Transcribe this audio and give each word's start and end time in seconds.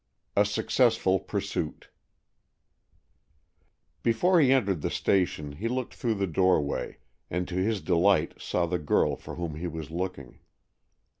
XXI 0.35 0.41
A 0.41 0.45
SUCCESSFUL 0.45 1.19
PURSUIT 1.27 1.87
Before 4.01 4.39
he 4.41 4.51
entered 4.51 4.81
the 4.81 4.89
station 4.89 5.51
he 5.57 5.67
looked 5.67 5.93
through 5.93 6.15
the 6.15 6.25
doorway, 6.25 6.97
and 7.29 7.47
to 7.47 7.53
his 7.57 7.81
delight 7.81 8.33
saw 8.41 8.65
the 8.65 8.79
girl 8.79 9.15
for 9.15 9.35
whom 9.35 9.53
he 9.57 9.67
was 9.67 9.91
looking. 9.91 10.39